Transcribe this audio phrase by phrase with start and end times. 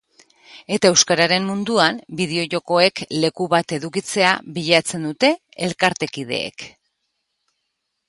[0.77, 5.33] eta euskararen munduan bideojokoek leku bat edukitzea bilatzen dute
[5.69, 6.71] elkartekideek